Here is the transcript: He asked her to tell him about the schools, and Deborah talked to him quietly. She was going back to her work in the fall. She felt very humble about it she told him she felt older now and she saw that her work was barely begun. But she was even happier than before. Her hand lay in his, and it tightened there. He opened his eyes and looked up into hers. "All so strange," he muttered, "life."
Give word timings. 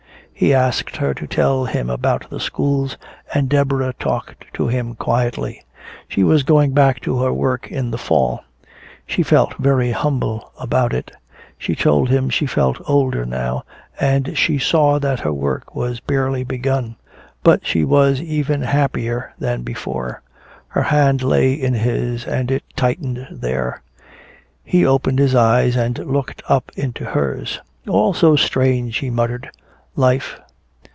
He 0.33 0.55
asked 0.55 0.97
her 0.97 1.13
to 1.13 1.27
tell 1.27 1.65
him 1.65 1.87
about 1.87 2.27
the 2.31 2.39
schools, 2.39 2.97
and 3.31 3.47
Deborah 3.47 3.93
talked 3.99 4.45
to 4.55 4.67
him 4.67 4.95
quietly. 4.95 5.63
She 6.07 6.23
was 6.23 6.41
going 6.41 6.71
back 6.73 6.99
to 7.01 7.19
her 7.19 7.31
work 7.31 7.71
in 7.71 7.91
the 7.91 7.99
fall. 7.99 8.43
She 9.05 9.21
felt 9.21 9.53
very 9.59 9.91
humble 9.91 10.51
about 10.59 10.93
it 10.95 11.11
she 11.59 11.75
told 11.75 12.09
him 12.09 12.27
she 12.31 12.47
felt 12.47 12.81
older 12.89 13.23
now 13.23 13.65
and 13.99 14.35
she 14.35 14.57
saw 14.57 14.97
that 14.97 15.19
her 15.19 15.31
work 15.31 15.75
was 15.75 15.99
barely 15.99 16.43
begun. 16.43 16.95
But 17.43 17.63
she 17.67 17.83
was 17.85 18.19
even 18.19 18.63
happier 18.63 19.33
than 19.37 19.61
before. 19.61 20.23
Her 20.69 20.81
hand 20.81 21.21
lay 21.21 21.53
in 21.53 21.75
his, 21.75 22.25
and 22.25 22.49
it 22.49 22.63
tightened 22.75 23.27
there. 23.29 23.83
He 24.63 24.87
opened 24.87 25.19
his 25.19 25.35
eyes 25.35 25.75
and 25.75 25.99
looked 25.99 26.41
up 26.49 26.71
into 26.75 27.05
hers. 27.05 27.61
"All 27.87 28.11
so 28.15 28.35
strange," 28.35 28.97
he 28.97 29.11
muttered, 29.11 29.47
"life." 29.93 30.39